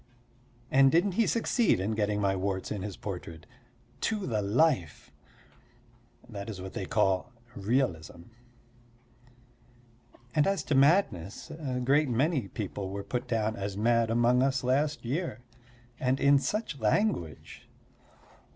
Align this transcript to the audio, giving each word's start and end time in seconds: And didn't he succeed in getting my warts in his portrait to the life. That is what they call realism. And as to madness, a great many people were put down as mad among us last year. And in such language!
And 0.71 0.91
didn't 0.91 1.11
he 1.11 1.27
succeed 1.27 1.79
in 1.79 1.91
getting 1.91 2.19
my 2.19 2.35
warts 2.35 2.71
in 2.71 2.81
his 2.81 2.97
portrait 2.97 3.45
to 4.01 4.25
the 4.25 4.41
life. 4.41 5.11
That 6.27 6.49
is 6.49 6.59
what 6.59 6.73
they 6.73 6.87
call 6.87 7.31
realism. 7.55 8.21
And 10.33 10.47
as 10.47 10.63
to 10.63 10.73
madness, 10.73 11.51
a 11.51 11.79
great 11.85 12.09
many 12.09 12.47
people 12.47 12.89
were 12.89 13.03
put 13.03 13.27
down 13.27 13.55
as 13.55 13.77
mad 13.77 14.09
among 14.09 14.41
us 14.41 14.63
last 14.63 15.05
year. 15.05 15.41
And 15.99 16.19
in 16.19 16.39
such 16.39 16.79
language! 16.79 17.67